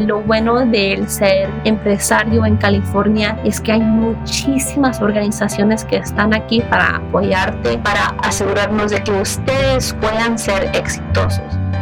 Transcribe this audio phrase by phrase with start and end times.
[0.00, 6.60] lo bueno del ser empresario en California es que hay muchísimas organizaciones que están aquí
[6.62, 11.61] para apoyarte, para asegurarnos de que ustedes puedan ser exitosos.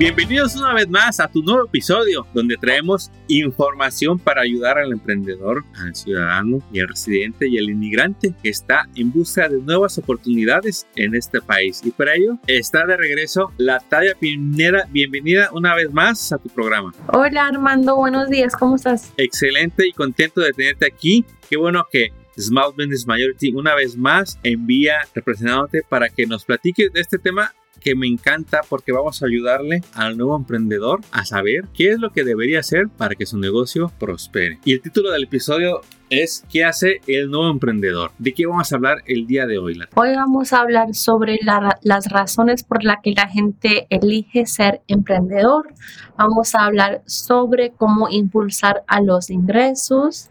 [0.00, 5.62] Bienvenidos una vez más a tu nuevo episodio donde traemos información para ayudar al emprendedor,
[5.76, 10.86] al ciudadano y al residente y al inmigrante que está en busca de nuevas oportunidades
[10.96, 11.82] en este país.
[11.84, 14.88] Y para ello está de regreso la Tavia Pineda.
[14.88, 16.94] Bienvenida una vez más a tu programa.
[17.08, 19.12] Hola Armando, buenos días, ¿cómo estás?
[19.18, 21.26] Excelente y contento de tenerte aquí.
[21.50, 22.08] Qué bueno que
[22.38, 27.52] Small Business Majority una vez más envía representándote para que nos platiques de este tema
[27.80, 32.10] que me encanta porque vamos a ayudarle al nuevo emprendedor a saber qué es lo
[32.10, 34.58] que debería hacer para que su negocio prospere.
[34.64, 38.10] Y el título del episodio es ¿Qué hace el nuevo emprendedor?
[38.18, 39.80] ¿De qué vamos a hablar el día de hoy?
[39.94, 41.38] Hoy vamos a hablar sobre
[41.82, 45.72] las razones por las que la gente elige ser emprendedor.
[46.18, 50.28] Vamos a hablar sobre cómo impulsar a los ingresos.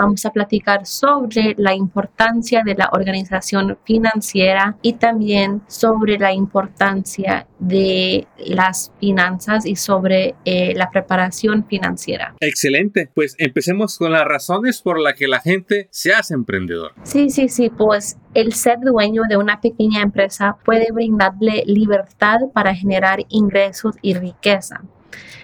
[0.00, 7.46] Vamos a platicar sobre la importancia de la organización financiera y también sobre la importancia
[7.58, 12.34] de las finanzas y sobre eh, la preparación financiera.
[12.40, 16.94] Excelente, pues empecemos con las razones por las que la gente se hace emprendedor.
[17.02, 22.74] Sí, sí, sí, pues el ser dueño de una pequeña empresa puede brindarle libertad para
[22.74, 24.80] generar ingresos y riqueza.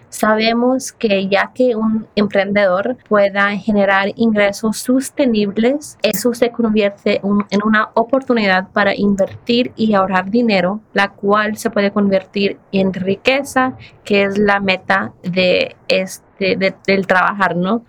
[0.09, 7.91] Sabemos que ya que un emprendedor pueda generar ingresos sostenibles, eso se convierte en una
[7.94, 14.39] oportunidad para invertir y ahorrar dinero, la cual se puede convertir en riqueza, que es
[14.39, 16.56] la meta de este,
[16.87, 17.84] del trabajar, ¿no?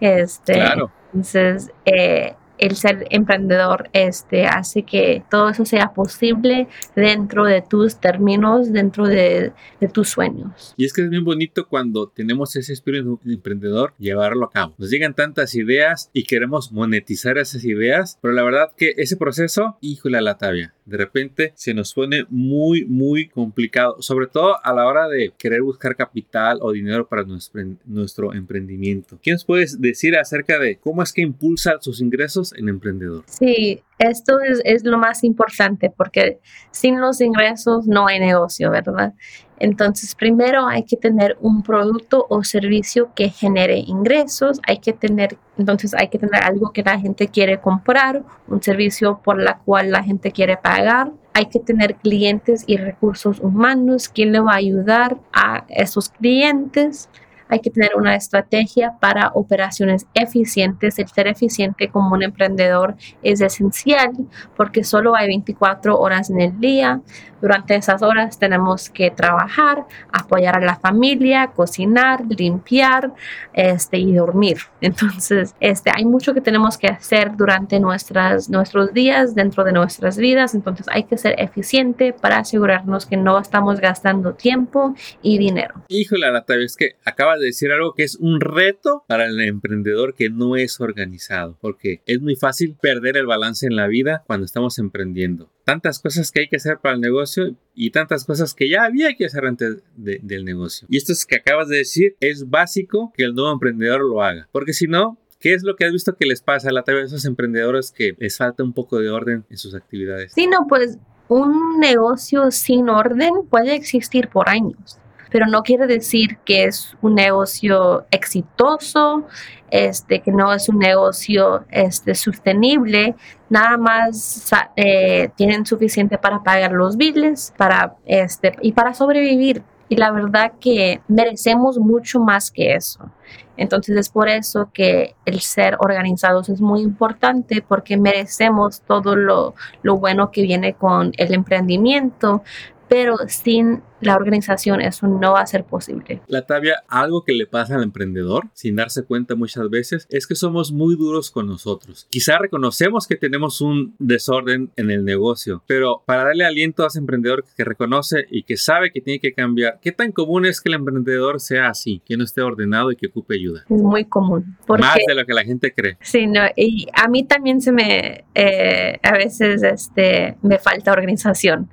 [0.00, 0.90] Este, claro.
[1.12, 7.96] Entonces, eh, el ser emprendedor este, hace que todo eso sea posible dentro de tus
[7.96, 9.52] términos, dentro de,
[9.92, 10.74] tus sueños.
[10.76, 14.74] Y es que es bien bonito cuando tenemos ese espíritu emprendedor llevarlo a cabo.
[14.78, 19.78] Nos llegan tantas ideas y queremos monetizar esas ideas, pero la verdad que ese proceso,
[19.80, 24.86] híjole la tabia, de repente se nos pone muy, muy complicado, sobre todo a la
[24.86, 29.18] hora de querer buscar capital o dinero para nuestro, emprendimiento.
[29.22, 33.22] ¿Qué nos puedes decir acerca de cómo es que impulsa sus ingresos en emprendedor?
[33.26, 36.40] Sí, esto es, lo más importante porque
[36.72, 39.14] sin los ingresos no hay negocio, ¿verdad?
[39.60, 45.36] Entonces, primero hay que tener un producto o servicio que genere ingresos, hay que tener,
[45.58, 49.90] entonces hay que tener algo que la gente quiere comprar, un servicio por la cual
[49.90, 54.56] la gente quiere pagar, hay que tener clientes y recursos humanos, quién le va a
[54.56, 57.10] ayudar a esos clientes
[57.50, 60.98] hay que tener una estrategia para operaciones eficientes.
[60.98, 64.12] El ser eficiente como un emprendedor es esencial
[64.56, 67.00] porque solo hay 24 horas en el día.
[67.40, 73.14] Durante esas horas tenemos que trabajar, apoyar a la familia, cocinar, limpiar
[73.54, 74.58] este, y dormir.
[74.82, 80.18] Entonces, este, hay mucho que tenemos que hacer durante nuestras, nuestros días, dentro de nuestras
[80.18, 80.54] vidas.
[80.54, 85.74] Entonces, hay que ser eficiente para asegurarnos que no estamos gastando tiempo y dinero.
[85.88, 90.14] Híjole, Natalia, es que acaba de decir algo que es un reto para el emprendedor
[90.14, 94.46] que no es organizado, porque es muy fácil perder el balance en la vida cuando
[94.46, 98.68] estamos emprendiendo tantas cosas que hay que hacer para el negocio y tantas cosas que
[98.68, 100.88] ya había que hacer antes del negocio.
[100.90, 104.48] Y esto es que acabas de decir, es básico que el nuevo emprendedor lo haga,
[104.52, 107.02] porque si no, ¿Qué es lo que has visto que les pasa a la de
[107.02, 110.32] esos emprendedores que les falta un poco de orden en sus actividades?
[110.34, 114.98] Sí, no, pues un negocio sin orden puede existir por años
[115.30, 119.26] pero no quiere decir que es un negocio exitoso,
[119.70, 123.14] este, que no es un negocio este, sostenible,
[123.48, 129.62] nada más eh, tienen suficiente para pagar los billes para, este, y para sobrevivir.
[129.88, 133.10] Y la verdad que merecemos mucho más que eso.
[133.56, 139.54] Entonces es por eso que el ser organizados es muy importante porque merecemos todo lo,
[139.82, 142.42] lo bueno que viene con el emprendimiento,
[142.88, 146.22] pero sin la organización eso no va a ser posible.
[146.28, 150.34] La tabia, algo que le pasa al emprendedor sin darse cuenta muchas veces es que
[150.34, 152.06] somos muy duros con nosotros.
[152.10, 156.98] Quizá reconocemos que tenemos un desorden en el negocio, pero para darle aliento a ese
[156.98, 160.68] emprendedor que reconoce y que sabe que tiene que cambiar, ¿qué tan común es que
[160.68, 163.64] el emprendedor sea así, que no esté ordenado y que ocupe ayuda?
[163.68, 164.56] Es muy común.
[164.68, 165.96] Más de lo que la gente cree.
[166.00, 171.68] Sí, no, y a mí también se me, eh, a veces este, me falta organización.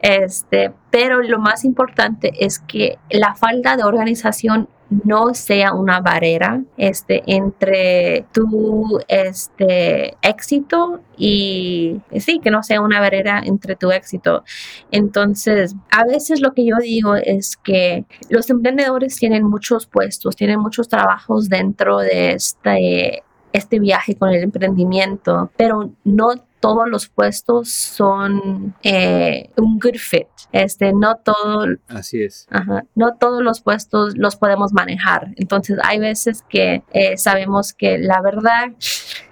[0.00, 6.62] Este, pero lo más importante es que la falta de organización no sea una barrera
[6.76, 14.42] este, entre tu este, éxito y sí, que no sea una barrera entre tu éxito.
[14.90, 20.58] Entonces, a veces lo que yo digo es que los emprendedores tienen muchos puestos, tienen
[20.58, 23.22] muchos trabajos dentro de este
[23.52, 30.28] este viaje con el emprendimiento, pero no todos los puestos son eh, un good fit.
[30.52, 31.66] Este, no todo.
[31.88, 32.46] Así es.
[32.94, 35.32] no todos los puestos los podemos manejar.
[35.36, 38.72] Entonces, hay veces que eh, sabemos que la verdad,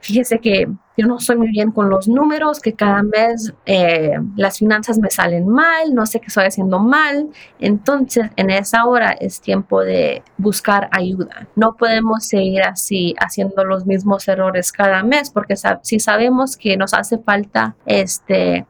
[0.01, 4.59] fíjese que yo no soy muy bien con los números, que cada mes eh, las
[4.59, 7.29] finanzas me salen mal, no sé qué estoy haciendo mal.
[7.61, 11.47] Entonces, en esa hora es tiempo de buscar ayuda.
[11.55, 16.93] No podemos seguir así haciendo los mismos errores cada mes, porque si sabemos que nos
[16.93, 18.67] hace falta este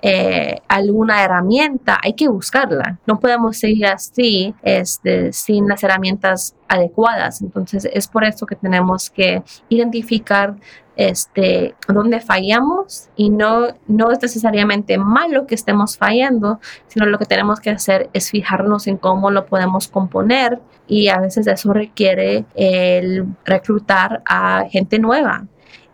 [0.00, 2.98] eh, alguna herramienta, hay que buscarla.
[3.06, 7.42] No podemos seguir así este, sin las herramientas adecuadas.
[7.42, 10.54] Entonces es por eso que tenemos que identificar
[10.96, 17.24] este, dónde fallamos y no, no es necesariamente malo que estemos fallando, sino lo que
[17.24, 22.44] tenemos que hacer es fijarnos en cómo lo podemos componer y a veces eso requiere
[22.56, 25.46] el reclutar a gente nueva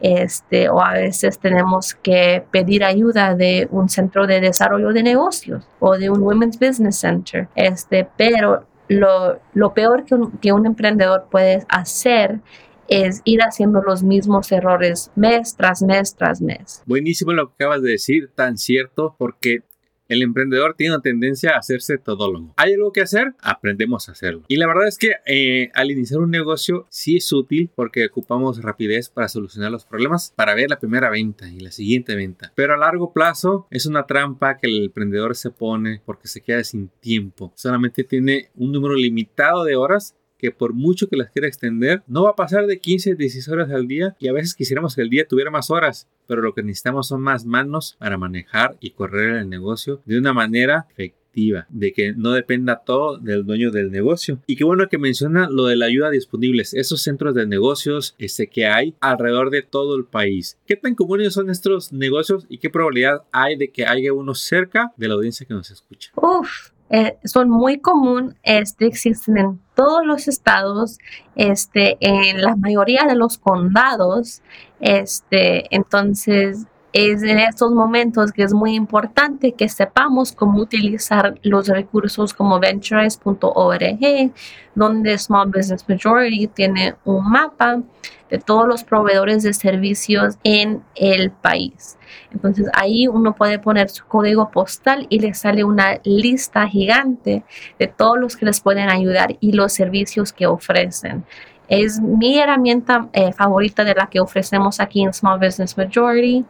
[0.05, 5.67] este, o a veces tenemos que pedir ayuda de un centro de desarrollo de negocios
[5.81, 7.49] o de un Women's Business Center.
[7.55, 10.05] Este, pero lo, peor
[10.43, 12.41] que un emprendedor puede hacer
[12.87, 16.83] es ir haciendo los mismos errores mes tras mes tras mes.
[16.85, 19.63] Buenísimo lo que acabas de decir, tan cierto, porque
[20.09, 22.55] el emprendedor tiene una tendencia a hacerse todólogo.
[22.57, 23.35] ¿Hay algo que hacer?
[23.41, 24.45] Aprendemos a hacerlo.
[24.49, 28.63] Y la verdad es que eh, al iniciar un negocio sí es útil porque ocupamos
[28.63, 32.53] rapidez para solucionar los problemas, para ver la primera venta y la siguiente venta.
[32.55, 36.65] Pero a largo plazo es una trampa que el emprendedor se pone porque se queda
[36.65, 37.53] sin tiempo.
[37.57, 42.25] Solamente tiene un número limitado de horas que por mucho que las quiera extender, no
[42.25, 45.01] va a pasar de 15 a 16 horas al día y a veces quisiéramos que
[45.01, 48.91] el día tuviera más horas, pero lo que necesitamos son más manos para manejar y
[48.91, 53.91] correr el negocio de una manera efectiva de que no dependa todo del dueño del
[53.91, 54.39] negocio.
[54.47, 58.47] Y qué bueno que menciona lo de la ayuda disponibles, esos centros de negocios este,
[58.49, 60.59] que hay alrededor de todo el país.
[60.67, 64.93] ¿Qué tan comunes son estos negocios y qué probabilidad hay de que haya uno cerca
[64.99, 66.11] de la audiencia que nos escucha?
[66.17, 70.99] Uf, eh, son muy común, este, existen en todos los estados,
[71.37, 74.43] este, en la mayoría de los condados,
[74.81, 81.67] este, entonces es en estos momentos que es muy importante que sepamos cómo utilizar los
[81.67, 84.33] recursos como ventures.org,
[84.77, 87.83] donde Small Business Majority tiene un mapa
[88.31, 91.99] de todos los proveedores de servicios en el país.
[92.33, 97.43] Entonces ahí uno puede poner su código postal y le sale una lista gigante
[97.77, 101.25] de todos los que les pueden ayudar y los servicios que ofrecen.
[101.67, 106.45] Es mi herramienta eh, favorita de la que ofrecemos aquí en Small Business Majority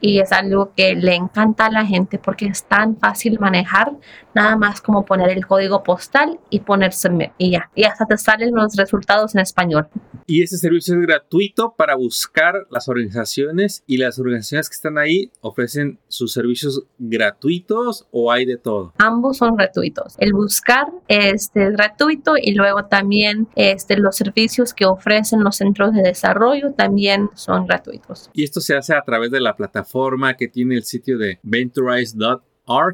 [0.00, 3.92] y es algo que le encanta a la gente porque es tan fácil manejar,
[4.34, 8.16] nada más como poner el código postal y poner submit y ya, y hasta te
[8.16, 9.88] salen los resultados en español.
[10.26, 15.32] Y ese servicio es gratuito para buscar las organizaciones y las organizaciones que están ahí
[15.40, 18.92] ofrecen sus servicios gratuitos o hay de todo.
[18.98, 20.16] Ambos son gratuitos.
[20.18, 25.94] El buscar este, es gratuito y luego también este, los servicios que ofrecen los centros
[25.94, 28.30] de desarrollo también son gratuitos.
[28.34, 29.87] Y esto se hace a través de la plataforma
[30.36, 32.40] que tiene el sitio de venturize.com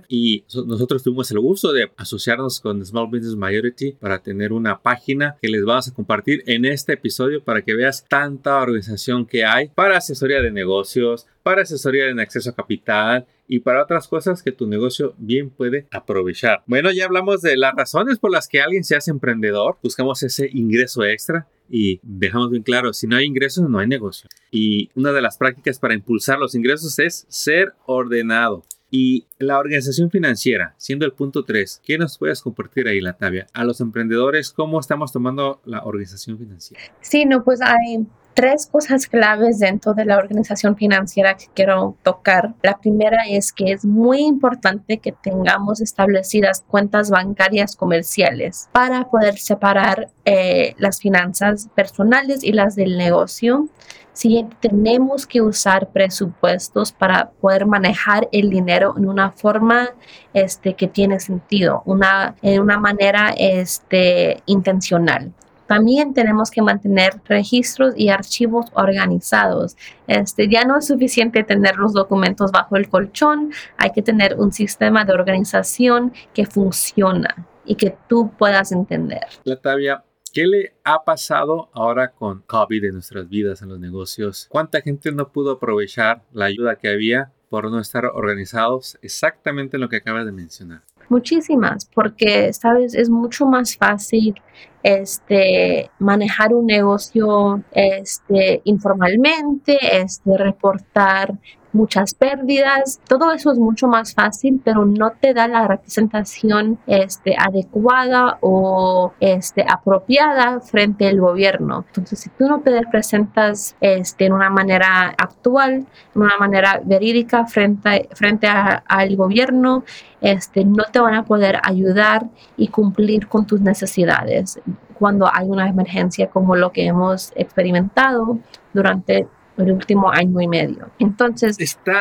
[0.09, 5.37] y nosotros tuvimos el gusto de asociarnos con Small Business Majority para tener una página
[5.43, 9.69] que les vamos a compartir en este episodio para que veas tanta organización que hay
[9.69, 14.53] para asesoría de negocios, para asesoría en acceso a capital y para otras cosas que
[14.53, 16.63] tu negocio bien puede aprovechar.
[16.67, 19.77] Bueno, ya hablamos de las razones por las que alguien se hace emprendedor.
[19.83, 24.29] Buscamos ese ingreso extra y dejamos bien claro, si no hay ingresos no hay negocio.
[24.51, 28.65] Y una de las prácticas para impulsar los ingresos es ser ordenado.
[28.91, 33.49] Y la organización financiera, siendo el punto 3, ¿qué nos puedes compartir ahí, Latavia?
[33.53, 36.81] A los emprendedores, ¿cómo estamos tomando la organización financiera?
[37.01, 42.55] Sí, no, pues hay tres cosas claves dentro de la organización financiera que quiero tocar.
[42.63, 49.39] La primera es que es muy importante que tengamos establecidas cuentas bancarias comerciales para poder
[49.39, 53.69] separar eh, las finanzas personales y las del negocio.
[54.13, 59.91] Siguiente, tenemos que usar presupuestos para poder manejar el dinero en una forma
[60.33, 65.33] este, que tiene sentido, una, en una manera este, intencional.
[65.67, 69.77] También tenemos que mantener registros y archivos organizados.
[70.07, 74.53] Este, ya no es suficiente tener los documentos bajo el colchón, hay que tener un
[74.53, 79.25] sistema de organización que funciona y que tú puedas entender.
[79.45, 80.05] Latavia,
[80.35, 84.49] ¿Qué le ha pasado ahora con COVID en nuestras vidas, en los negocios?
[84.51, 89.83] ¿Cuánta gente no pudo aprovechar la ayuda que había por no estar organizados exactamente en
[89.83, 90.83] lo que acabas de mencionar?
[91.09, 94.35] Muchísimas, porque, sabes, es mucho más fácil
[94.85, 101.39] este, manejar un negocio este, informalmente, este, reportar
[101.75, 107.35] muchas pérdidas, todo eso es mucho más fácil, pero no te da la representación este,
[107.37, 111.85] adecuada o este, apropiada frente al gobierno.
[111.89, 117.45] Entonces, si tú no te representas este, en una manera actual, en una manera verídica
[117.47, 119.85] frente, frente al gobierno,
[120.21, 122.27] este, no te van a poder ayudar
[122.57, 124.61] y cumplir con tus necesidades
[124.95, 128.39] cuando hay una emergencia como lo que hemos experimentado
[128.73, 130.91] durante el último año y medio.
[130.99, 132.01] Entonces, está,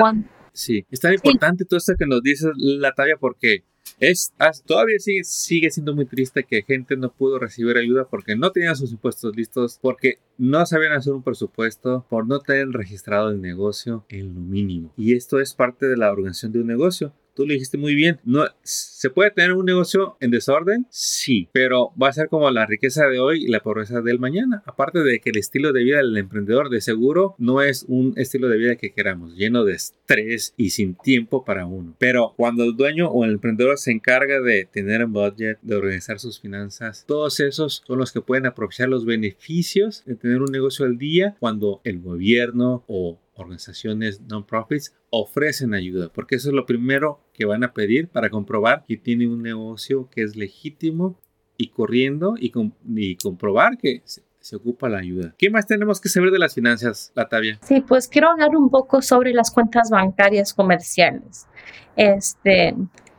[0.52, 3.64] sí, es tan importante todo esto que nos dice la talla porque
[4.00, 4.34] es,
[4.66, 8.76] todavía sigue, sigue siendo muy triste que gente no pudo recibir ayuda porque no tenían
[8.76, 14.06] sus impuestos listos, porque no sabían hacer un presupuesto, por no tener registrado el negocio
[14.10, 14.92] en lo mínimo.
[14.98, 18.20] Y esto es parte de la organización de un negocio tú lo dijiste muy bien.
[18.24, 18.46] No,
[19.04, 20.88] ¿Se puede tener un negocio en desorden?
[20.90, 24.64] Sí, pero va a ser como la riqueza de hoy y la pobreza del mañana.
[24.66, 28.48] Aparte de que el estilo de vida del emprendedor de seguro no es un estilo
[28.48, 31.96] de vida que queramos, lleno de estrés y sin tiempo para uno.
[32.00, 36.20] Pero cuando el dueño o el emprendedor se encarga de tener un budget, de organizar
[36.20, 40.86] sus finanzas, todos esos son los que pueden aprovechar los beneficios de tener un negocio
[40.86, 47.22] al día cuando el gobierno o organizaciones non-profits ofrecen ayuda, porque eso es lo primero
[47.34, 51.20] que van a pedir para comprobar que tiene un negocio que es legítimo
[51.58, 52.52] y corriendo y,
[53.18, 55.34] comprobar que se, ocupa la ayuda.
[55.38, 57.60] ¿Qué más tenemos que saber de las finanzas, Latavia?
[57.62, 61.48] Sí, pues quiero hablar un poco sobre las cuentas bancarias comerciales.
[61.96, 62.76] Este,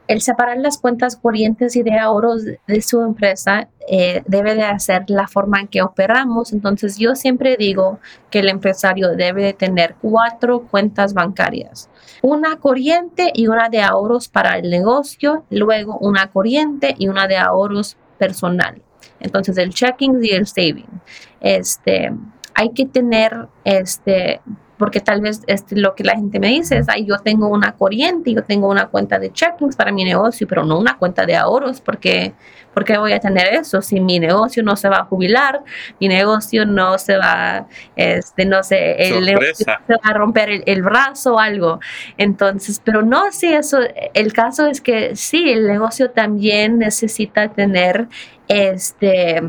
[0.07, 5.05] el separar las cuentas corrientes y de ahorros de su empresa eh, debe de hacer
[5.09, 6.53] la forma en que operamos.
[6.53, 11.89] Entonces yo siempre digo que el empresario debe de tener cuatro cuentas bancarias.
[12.23, 17.37] Una corriente y una de ahorros para el negocio, luego una corriente y una de
[17.37, 18.83] ahorros personal.
[19.21, 21.01] Entonces el checking y el saving.
[21.41, 22.13] Este,
[22.55, 24.41] hay que tener este,
[24.79, 27.73] porque tal vez este, lo que la gente me dice es, ay, yo tengo una
[27.73, 31.37] corriente, yo tengo una cuenta de checkings para mi negocio, pero no una cuenta de
[31.37, 32.35] ahorros, porque
[32.73, 33.81] ¿por qué voy a tener eso?
[33.81, 35.63] Si mi negocio no se va a jubilar,
[36.01, 41.35] mi negocio no se va, este, no sé, el se va a romper el, brazo
[41.35, 41.79] o algo.
[42.19, 43.79] Entonces, pero no, sí, eso,
[44.13, 48.09] el caso es que sí, el negocio también necesita tener
[48.49, 49.41] este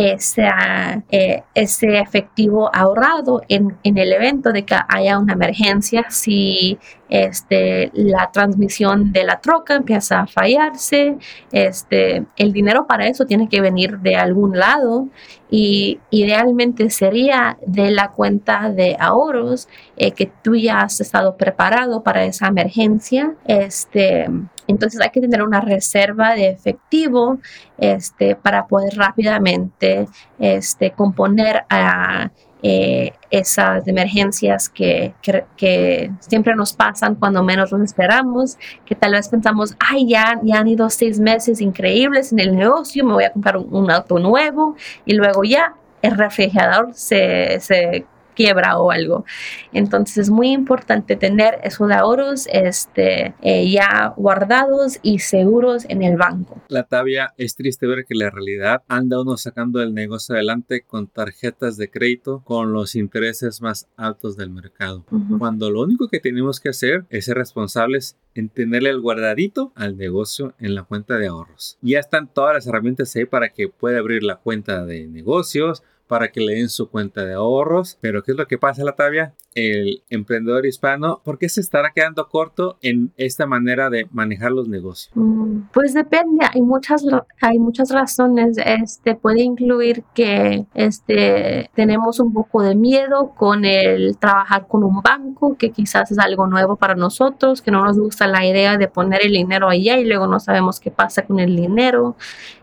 [0.00, 6.78] eh, ese efectivo ahorrado en, en, el evento de que haya una emergencia, si
[7.08, 11.16] este, la transmisión de la troca empieza a fallarse,
[11.50, 15.08] este, el dinero para eso tiene que venir de algún lado
[15.50, 22.04] y idealmente sería de la cuenta de ahorros eh, que tú ya has estado preparado
[22.04, 23.34] para esa emergencia.
[23.46, 24.28] Este,
[24.68, 27.38] entonces hay que tener una reserva de efectivo
[27.78, 30.06] este, para poder rápidamente
[30.38, 32.30] este, componer a
[32.62, 35.14] eh, esas emergencias que,
[35.56, 40.58] que, siempre nos pasan cuando menos nos esperamos, que tal vez pensamos, ay, ya, ya
[40.58, 44.74] han ido seis meses increíbles en el negocio, me voy a comprar un, auto nuevo
[45.04, 48.06] y luego ya el refrigerador se, se
[48.38, 49.24] quiebra o algo.
[49.72, 56.16] Entonces es muy importante tener esos ahorros este, eh, ya guardados y seguros en el
[56.16, 56.62] banco.
[56.68, 61.08] La tabia es triste ver que la realidad anda uno sacando el negocio adelante con
[61.08, 65.04] tarjetas de crédito con los intereses más altos del mercado.
[65.38, 69.96] Cuando lo único que tenemos que hacer es ser responsables en tenerle el guardadito al
[69.96, 71.76] negocio en la cuenta de ahorros.
[71.82, 76.32] Ya están todas las herramientas ahí para que pueda abrir la cuenta de negocios, para
[76.32, 77.98] que le den su cuenta de ahorros.
[78.00, 79.34] Pero ¿qué es lo que pasa, Latavia?
[79.54, 84.68] El emprendedor hispano, ¿por qué se estará quedando corto en esta manera de manejar los
[84.68, 85.10] negocios?
[85.14, 87.04] Mm, pues depende, hay muchas,
[87.40, 88.56] hay muchas razones.
[88.58, 95.02] Este puede incluir que este, tenemos un poco de miedo con el trabajar con un
[95.02, 98.88] banco, que quizás es algo nuevo para nosotros, que no nos gusta la idea de
[98.88, 102.16] poner el dinero allá y luego no sabemos qué pasa con el dinero.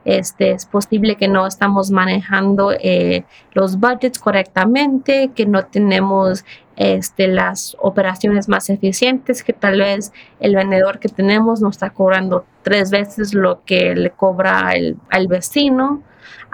[0.05, 7.27] Este, es posible que no estamos manejando eh, los budgets correctamente, que no tenemos este,
[7.27, 12.91] las operaciones más eficientes, que tal vez el vendedor que tenemos nos está cobrando tres
[12.91, 16.03] veces lo que le cobra el, al vecino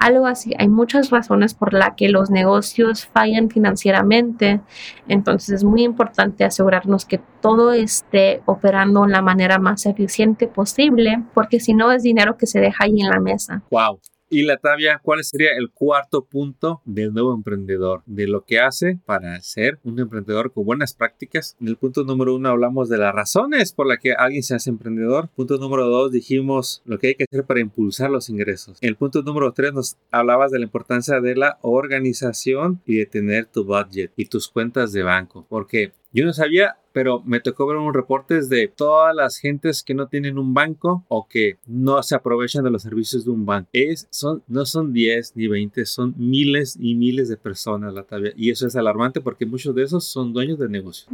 [0.02, 0.54] algo así.
[0.58, 4.62] Hay muchas razones por las que los negocios fallan financieramente,
[5.08, 11.24] entonces es muy importante asegurarnos que todo esté operando en la manera más eficiente posible,
[11.34, 13.62] porque si no es dinero que se deja ahí en la mesa.
[13.70, 14.00] Wow.
[14.34, 18.02] Y la Latavia, ¿cuál sería el cuarto punto del nuevo emprendedor?
[18.06, 21.58] De lo que hace para ser un emprendedor con buenas prácticas.
[21.60, 24.70] En el punto número uno hablamos de las razones por las que alguien se hace
[24.70, 25.28] emprendedor.
[25.36, 28.78] Punto número dos dijimos lo que hay que hacer para impulsar los ingresos.
[28.80, 33.08] En el punto número tres nos hablabas de la importancia de la organización y de
[33.08, 35.46] tener tu budget y tus cuentas de banco.
[35.50, 39.94] Porque yo no sabía pero me tocó ver unos reportes de todas las gentes que
[39.94, 43.70] no tienen un banco o que no se aprovechan de los servicios de un banco.
[43.74, 48.51] Es, son, no son 10 ni 20, son miles y miles de personas la Y
[48.51, 51.10] eso es alarmante porque muchos de esos son dueños de negocio.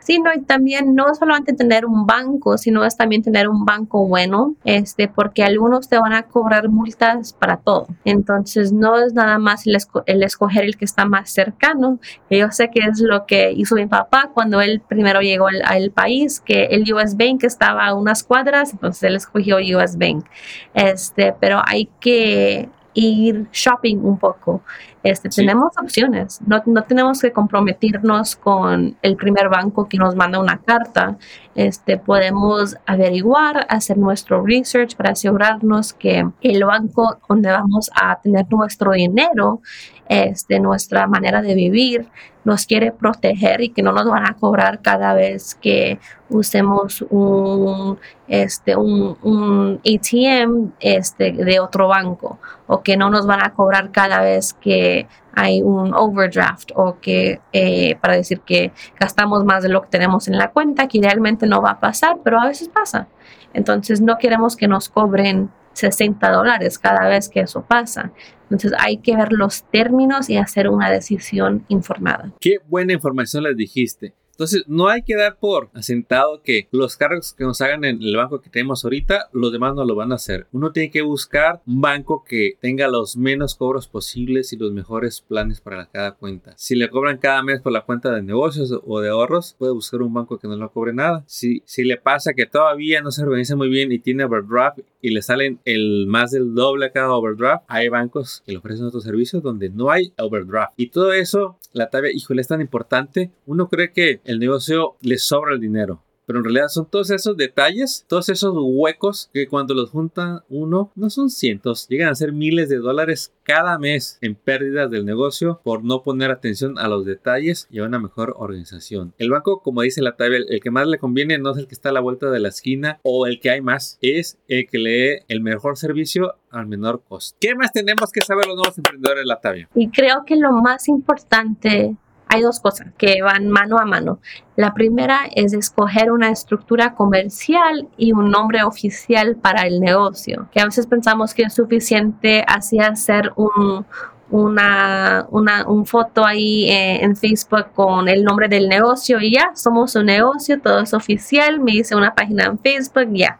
[0.00, 4.06] Sí, no, y también no solamente tener un banco, sino es también tener un banco
[4.06, 7.88] bueno, este, porque algunos te van a cobrar multas para todo.
[8.04, 9.76] Entonces no es nada más el,
[10.06, 11.98] el escoger el que está más cercano.
[12.30, 16.40] Yo sé que es lo que hizo mi papá cuando él primero llegó al, país,
[16.40, 20.26] que el US Bank estaba a unas cuadras, entonces él escogió US Bank.
[20.74, 24.60] Este, pero hay que ir shopping un poco.
[25.06, 30.40] Este, Tenemos opciones, no, no, tenemos que comprometernos con el primer banco que nos manda
[30.40, 31.16] una carta.
[31.54, 38.46] Este, podemos averiguar, hacer nuestro research para asegurarnos que el banco donde vamos a tener
[38.50, 39.60] nuestro dinero,
[40.08, 42.08] este, nuestra manera de vivir,
[42.46, 45.98] nos quiere proteger y que no nos van a cobrar cada vez que
[46.28, 47.98] usemos un,
[48.28, 53.90] este, un, un ATM este, de otro banco o que no nos van a cobrar
[53.90, 54.95] cada vez que
[55.34, 60.28] hay un overdraft o que eh, para decir que gastamos más de lo que tenemos
[60.28, 63.08] en la cuenta, que idealmente no va a pasar, pero a veces pasa.
[63.52, 68.12] Entonces no queremos que nos cobren 60 dólares cada vez que eso pasa.
[68.44, 72.32] Entonces hay que ver los términos y hacer una decisión informada.
[72.40, 74.14] Qué buena información les dijiste.
[74.36, 78.16] Entonces, no hay que dar por asentado que los cargos que nos hagan en el
[78.16, 80.46] banco que tenemos ahorita, los demás no lo van a hacer.
[80.52, 85.22] Uno tiene que buscar un banco que tenga los menos cobros posibles y los mejores
[85.22, 86.52] planes para cada cuenta.
[86.58, 90.02] Si le cobran cada mes por la cuenta de negocios o de ahorros, puede buscar
[90.02, 91.24] un banco que no le cobre nada.
[91.26, 95.10] Si, si le pasa que todavía no se organiza muy bien y tiene overdraft y
[95.10, 99.04] le salen el más del doble a cada overdraft, hay bancos que le ofrecen otros
[99.04, 100.74] servicios donde no hay overdraft.
[100.76, 103.30] Y todo eso, la tabla, híjole, es tan importante.
[103.46, 106.02] Uno cree que el negocio le sobra el dinero.
[106.26, 110.90] Pero en realidad son todos esos detalles, todos esos huecos que cuando los junta uno,
[110.96, 115.60] no son cientos, llegan a ser miles de dólares cada mes en pérdidas del negocio
[115.62, 119.14] por no poner atención a los detalles y a una mejor organización.
[119.18, 121.74] El banco, como dice la tabla, el que más le conviene no es el que
[121.74, 124.78] está a la vuelta de la esquina o el que hay más, es el que
[124.78, 127.36] le dé el mejor servicio al menor costo.
[127.40, 129.68] ¿Qué más tenemos que saber los nuevos emprendedores de la tabla?
[129.76, 131.94] Y creo que lo más importante
[132.28, 134.18] hay dos cosas que van mano a mano.
[134.56, 140.60] La primera es escoger una estructura comercial y un nombre oficial para el negocio, que
[140.60, 143.86] a veces pensamos que es suficiente así hacer un,
[144.30, 149.52] una, una un foto ahí eh, en Facebook con el nombre del negocio y ya,
[149.54, 153.38] somos un negocio, todo es oficial, me hice una página en Facebook, ya.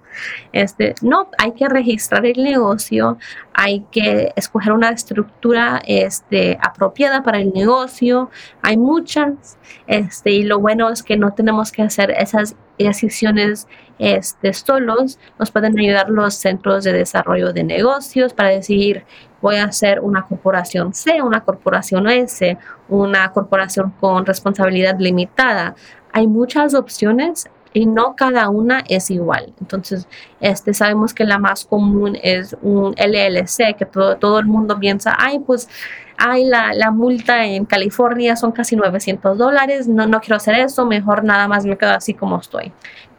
[0.53, 3.19] Este, no, hay que registrar el negocio,
[3.53, 8.31] hay que escoger una estructura este, apropiada para el negocio,
[8.63, 13.67] hay muchas, este, y lo bueno es que no tenemos que hacer esas decisiones
[13.99, 19.05] este, solos, nos pueden ayudar los centros de desarrollo de negocios para decidir
[19.41, 22.59] voy a hacer una corporación C, una corporación S,
[22.89, 25.75] una corporación con responsabilidad limitada.
[26.13, 29.53] Hay muchas opciones y no cada una es igual.
[29.61, 30.09] Entonces,
[30.41, 35.15] este, sabemos que la más común es un LLC, que todo, todo el mundo piensa,
[35.19, 35.69] ay, pues,
[36.19, 40.87] ay, la, la, multa en California son casi 900 dólares, no, no quiero hacer eso,
[40.87, 42.73] mejor nada más me quedo así como estoy.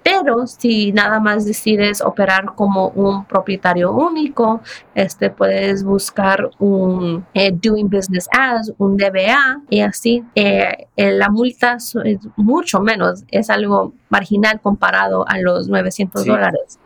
[0.09, 4.61] Pero si nada más decides operar como un propietario único,
[4.95, 11.27] este, puedes buscar un eh, Doing Business As, un DBA, y así eh, eh, la
[11.29, 16.79] multa es mucho menos, es algo marginal comparado a los 900 dólares.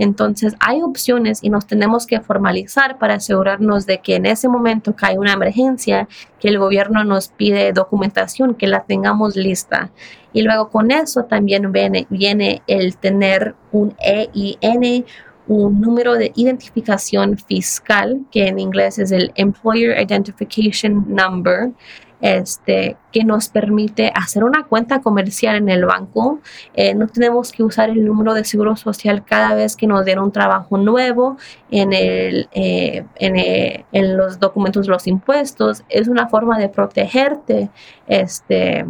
[0.00, 4.96] Entonces hay opciones y nos tenemos que formalizar para asegurarnos de que en ese momento
[4.96, 6.08] que hay una emergencia,
[6.40, 9.90] que el gobierno nos pide documentación, que la tengamos lista.
[10.32, 15.04] Y luego con eso también viene, viene el tener un EIN,
[15.46, 21.72] un número de identificación fiscal, que en inglés es el Employer Identification Number,
[22.20, 26.40] este, que nos permite hacer una cuenta comercial en el banco.
[26.74, 30.18] Eh, no tenemos que usar el número de seguro social cada vez que nos den
[30.18, 31.36] un trabajo nuevo
[31.70, 35.84] en, el, eh, en, en los documentos de los impuestos.
[35.88, 37.70] Es una forma de protegerte
[38.06, 38.84] este,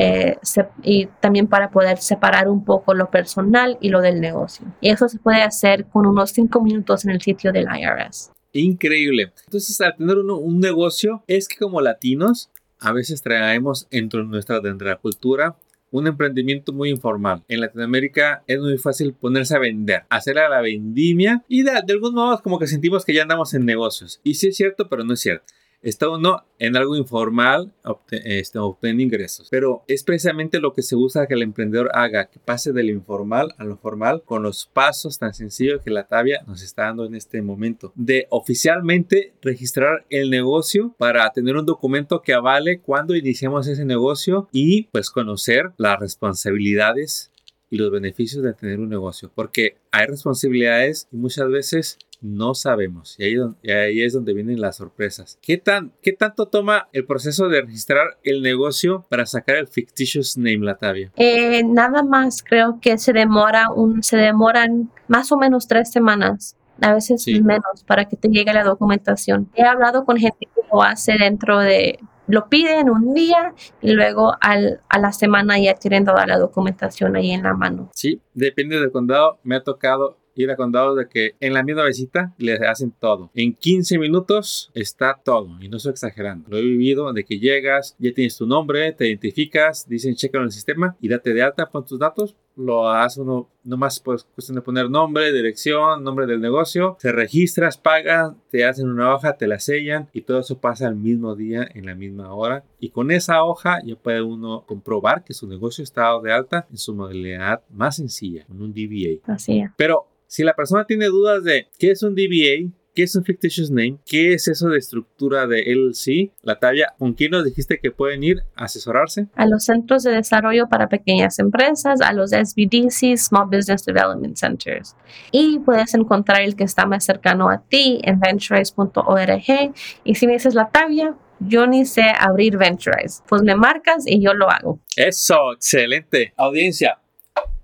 [0.00, 0.36] eh,
[0.84, 4.64] y también para poder separar un poco lo personal y lo del negocio.
[4.80, 8.30] Y eso se puede hacer con unos cinco minutos en el sitio del IRS.
[8.52, 9.32] Increíble.
[9.46, 12.48] Entonces, al tener uno, un negocio, es que como latinos,
[12.80, 15.56] a veces traemos dentro de nuestra, dentro de la cultura
[15.90, 17.42] un emprendimiento muy informal.
[17.48, 21.92] En Latinoamérica es muy fácil ponerse a vender, hacer a la vendimia y de, de
[21.94, 24.20] algún modo como que sentimos que ya andamos en negocios.
[24.22, 25.46] Y sí es cierto, pero no es cierto
[25.82, 27.72] está uno en algo informal
[28.10, 29.48] este, obteniendo ingresos.
[29.50, 33.54] Pero es precisamente lo que se usa que el emprendedor haga, que pase del informal
[33.58, 37.14] a lo formal con los pasos tan sencillos que la Tabia nos está dando en
[37.14, 37.92] este momento.
[37.94, 44.48] De oficialmente registrar el negocio para tener un documento que avale cuando iniciamos ese negocio
[44.52, 47.30] y pues conocer las responsabilidades
[47.70, 49.30] y los beneficios de tener un negocio.
[49.34, 53.16] Porque hay responsabilidades y muchas veces no sabemos.
[53.18, 53.24] Y
[53.70, 55.38] ahí, es donde vienen las sorpresas.
[55.40, 60.36] ¿Qué, tan, ¿Qué tanto toma el proceso de registrar el negocio para sacar el fictitious
[60.36, 61.12] name, Latavia?
[61.16, 66.56] Eh, nada más, creo que se demora un, se demoran más o menos tres semanas.
[66.80, 69.50] A veces menos para que te llegue la documentación.
[69.54, 74.34] He hablado con gente que lo hace dentro de lo piden un día y luego
[74.40, 77.90] al, a la semana ya tienen toda la documentación ahí en la mano.
[77.94, 79.40] Sí, depende del condado.
[79.42, 83.30] Me ha tocado ir a condados de que en la misma visita le hacen todo.
[83.34, 86.48] En 15 minutos está todo y no estoy exagerando.
[86.48, 90.44] Lo he vivido de que llegas, ya tienes tu nombre, te identificas, dicen checa en
[90.44, 92.36] el sistema y date de alta, pon tus datos.
[92.58, 97.78] Lo hace uno nomás pues cuestión de poner nombre, dirección, nombre del negocio, te registras,
[97.78, 101.68] pagas, te hacen una hoja, te la sellan y todo eso pasa al mismo día
[101.74, 105.84] en la misma hora y con esa hoja ya puede uno comprobar que su negocio
[105.84, 109.32] está dado de alta en su modalidad más sencilla, con un DBA.
[109.32, 109.70] Así es.
[109.76, 113.70] Pero si la persona tiene dudas de qué es un DBA, qué es un fictitious
[113.70, 117.92] name, qué es eso de estructura de LLC, la talla, ¿con quién nos dijiste que
[117.92, 119.28] pueden ir a asesorarse?
[119.36, 124.96] A los centros de desarrollo para pequeñas empresas, a los SBDC, Small Business Development Centers.
[125.30, 129.74] Y puedes encontrar el que está más cercano a ti en venturize.org.
[130.02, 133.22] Y si me dices la talla, yo ni sé abrir Venturize.
[133.28, 134.80] Pues me marcas y yo lo hago.
[134.96, 136.32] Eso, excelente.
[136.36, 136.98] Audiencia,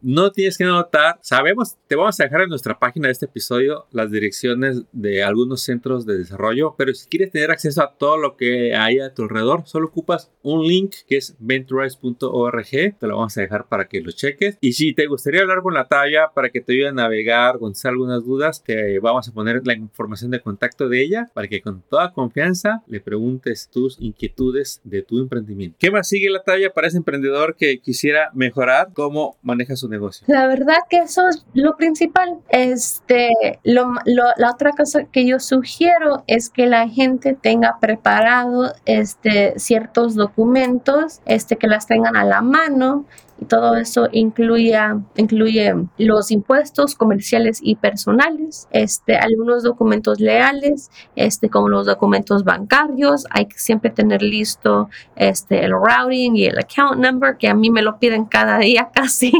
[0.04, 1.18] no tienes que anotar.
[1.22, 5.62] Sabemos, te vamos a dejar en nuestra página de este episodio las direcciones de algunos
[5.62, 9.22] centros de desarrollo, pero si quieres tener acceso a todo lo que hay a tu
[9.22, 12.70] alrededor, solo ocupas un link que es venturize.org.
[12.70, 14.58] Te lo vamos a dejar para que lo cheques.
[14.60, 17.72] Y si te gustaría hablar con la talla para que te ayude a navegar, con
[17.84, 21.82] algunas dudas, te vamos a poner la información de contacto de ella para que con
[21.82, 25.76] toda confianza le preguntes tus inquietudes de tu emprendimiento.
[25.80, 29.93] ¿Qué más sigue la talla para ese emprendedor que quisiera mejorar cómo maneja su negocio?
[30.26, 32.38] La verdad que eso es lo principal.
[32.48, 33.30] Este,
[33.62, 41.20] la otra cosa que yo sugiero es que la gente tenga preparado este, ciertos documentos,
[41.26, 43.04] este, que las tengan a la mano
[43.40, 44.78] y todo eso incluye,
[45.16, 53.26] incluye los impuestos comerciales y personales, este, algunos documentos leales, este, como los documentos bancarios.
[53.30, 57.70] Hay que siempre tener listo este, el routing y el account number, que a mí
[57.70, 59.32] me lo piden cada día casi.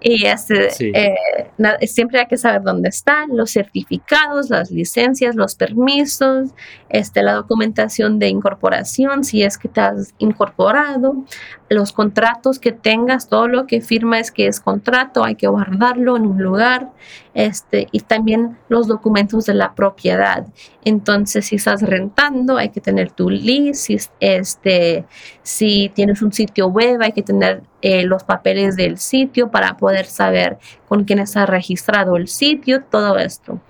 [0.00, 6.50] y este, eh, siempre hay que saber dónde están los certificados, las licencias, los permisos,
[6.90, 11.24] este, la documentación de incorporación, si es que te has incorporado,
[11.72, 16.16] los contratos que tengas, todo lo que firma es que es contrato, hay que guardarlo
[16.16, 16.90] en un lugar,
[17.34, 20.46] este, y también los documentos de la propiedad.
[20.84, 25.06] Entonces, si estás rentando, hay que tener tu lease, si, este,
[25.42, 30.06] si tienes un sitio web, hay que tener eh, los papeles del sitio para poder
[30.06, 30.58] saber
[30.88, 33.60] con quién está registrado el sitio, todo esto.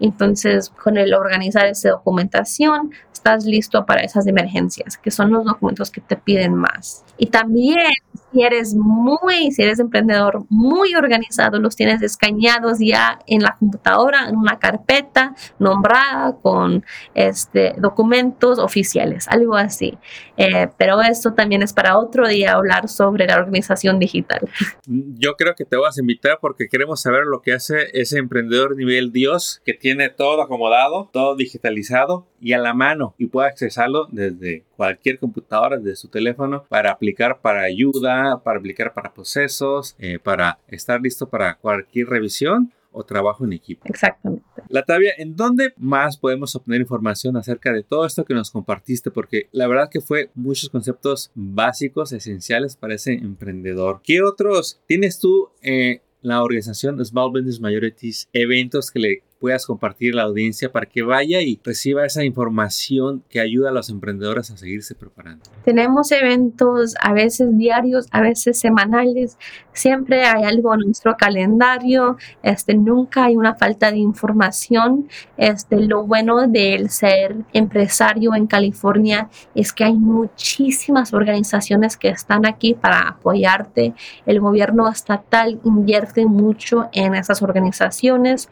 [0.00, 2.90] Entonces, con el organizar esa documentación,
[3.22, 7.04] estás listo para esas emergencias, que son los documentos que te piden más.
[7.18, 7.92] Y también,
[8.32, 14.28] si eres muy, si eres emprendedor muy organizado, los tienes escaneados ya en la computadora,
[14.28, 19.96] en una carpeta nombrada con este, documentos oficiales, algo así.
[20.36, 24.40] Eh, pero esto también es para otro día hablar sobre la organización digital.
[24.86, 28.74] Yo creo que te vas a invitar porque queremos saber lo que hace ese emprendedor
[28.74, 34.08] nivel Dios que tiene todo acomodado, todo digitalizado y a la mano y puede accesarlo
[34.10, 40.18] desde cualquier computadora, desde su teléfono para aplicar para ayuda, para aplicar para procesos, eh,
[40.18, 43.82] para estar listo para cualquier revisión o trabajo en equipo.
[43.86, 44.44] Exactamente.
[44.68, 49.10] Latavia, ¿en dónde más podemos obtener información acerca de todo esto que nos compartiste?
[49.10, 54.00] Porque la verdad que fue muchos conceptos básicos, esenciales para ese emprendedor.
[54.02, 60.14] ¿Qué otros tienes tú eh, la organización Small Business Majorities eventos que le puedas compartir
[60.14, 64.52] a la audiencia para que vaya y reciba esa información que ayuda a los emprendedores
[64.52, 65.42] a seguirse preparando.
[65.64, 69.36] Tenemos eventos a veces diarios, a veces semanales.
[69.72, 72.18] Siempre hay algo en nuestro calendario.
[72.44, 75.08] Este, nunca hay una falta de información.
[75.36, 82.46] Este, lo bueno del ser empresario en California es que hay muchísimas organizaciones que están
[82.46, 83.92] aquí para apoyarte.
[84.24, 88.48] El gobierno estatal invierte mucho en esas organizaciones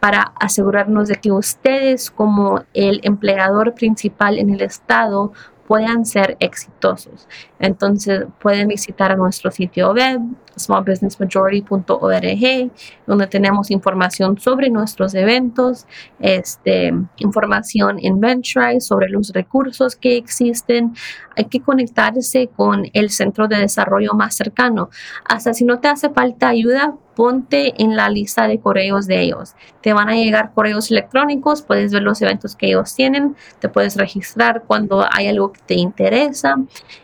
[0.00, 5.32] para asegurarnos de que ustedes como el empleador principal en el estado
[5.68, 7.28] puedan ser exitosos.
[7.58, 10.18] Entonces pueden visitar nuestro sitio web
[10.56, 12.70] smallbusinessmajority.org
[13.06, 15.86] donde tenemos información sobre nuestros eventos,
[16.20, 20.94] este, información en Venturize sobre los recursos que existen.
[21.36, 24.88] Hay que conectarse con el centro de desarrollo más cercano.
[25.28, 29.56] Hasta si no te hace falta ayuda, ponte en la lista de correos de ellos.
[29.80, 33.96] Te van a llegar correos electrónicos, puedes ver los eventos que ellos tienen, te puedes
[33.96, 36.54] registrar cuando hay algo que te interesa.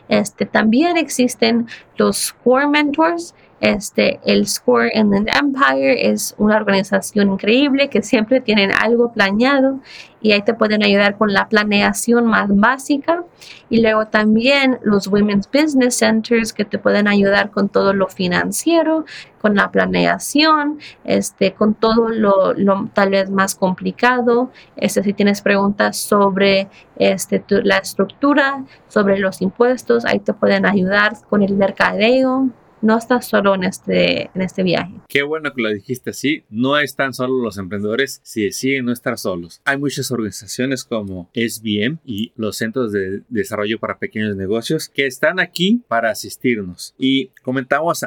[0.09, 7.33] Este, también existen los Core Mentors este, el Score and the Empire es una organización
[7.33, 9.81] increíble que siempre tienen algo planeado
[10.20, 13.24] y ahí te pueden ayudar con la planeación más básica.
[13.70, 19.07] Y luego también los Women's Business Centers que te pueden ayudar con todo lo financiero,
[19.40, 24.50] con la planeación, este, con todo lo, lo tal vez más complicado.
[24.77, 31.14] Este, si tienes preguntas sobre este, la estructura, sobre los impuestos, ahí te pueden ayudar
[31.31, 32.50] con el mercadeo
[32.85, 34.92] no estás solo en este, en este viaje.
[35.09, 36.44] Qué bueno que lo dijiste así.
[36.51, 39.62] No están solo los emprendedores si deciden no estar solos.
[39.64, 45.40] Hay muchas organizaciones como SBM y los Centros de Desarrollo para Pequeños Negocios que están
[45.40, 46.94] aquí para asistirnos.
[46.99, 48.05] Y comentamos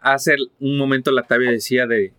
[0.00, 2.12] hace un momento la Tavia decía de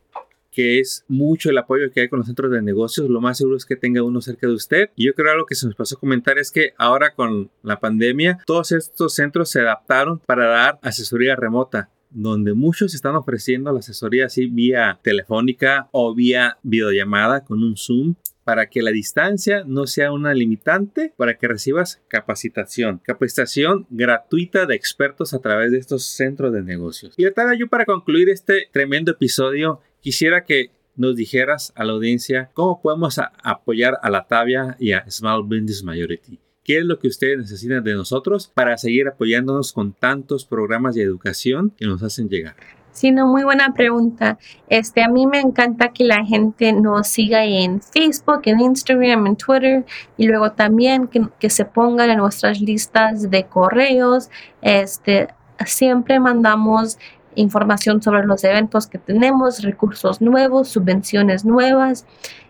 [0.52, 3.58] que es mucho el apoyo que hay con los centros de negocios, lo más seguro
[3.58, 4.90] es que tenga uno cerca de usted.
[4.96, 7.80] Y yo creo algo que se nos pasó a comentar es que ahora con la
[7.80, 13.80] pandemia, todos estos centros se adaptaron para dar asesoría remota donde muchos están ofreciendo la
[13.80, 19.88] asesoría así vía telefónica o vía videollamada con un Zoom para que la distancia no
[19.88, 26.04] sea una limitante para que recibas capacitación, capacitación gratuita de expertos a través de estos
[26.04, 27.14] centros de negocios.
[27.18, 32.50] Y tal yo para concluir este tremendo episodio quisiera que nos dijeras a la audiencia
[32.54, 36.40] cómo podemos apoyar a la Tavia y a Small Business Majority.
[36.64, 41.02] ¿Qué es lo que ustedes necesitan de nosotros para seguir apoyándonos con tantos programas de
[41.02, 42.56] educación que nos hacen llegar?
[42.92, 44.38] Sí, no, muy buena pregunta.
[44.68, 49.36] Este, a mí me encanta que la gente nos siga en Facebook, en Instagram, en
[49.38, 49.86] Twitter
[50.18, 54.30] y luego también que, que se pongan en nuestras listas de correos.
[54.62, 55.30] Este,
[55.66, 57.00] siempre mandamos
[57.36, 62.06] información sobre los eventos que tenemos, recursos nuevos, subvenciones nuevas.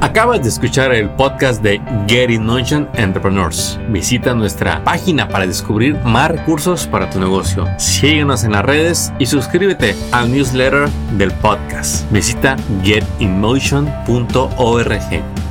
[0.00, 3.80] Acabas de escuchar el podcast de Get In Motion Entrepreneurs.
[3.88, 7.66] Visita nuestra página para descubrir más recursos para tu negocio.
[7.78, 12.08] Síguenos en las redes y suscríbete al newsletter del podcast.
[12.12, 15.47] Visita getinmotion.org.